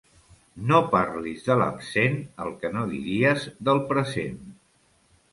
No 0.69 0.77
parlis 0.93 1.43
de 1.49 1.57
l'absent 1.59 2.17
el 2.45 2.49
que 2.63 2.71
no 2.77 2.85
diries 2.93 3.45
del 3.69 3.83
present. 3.91 4.41